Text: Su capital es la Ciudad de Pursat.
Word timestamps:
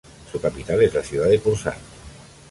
Su 0.31 0.41
capital 0.41 0.81
es 0.81 0.95
la 0.95 1.03
Ciudad 1.03 1.29
de 1.29 1.37
Pursat. 1.37 1.77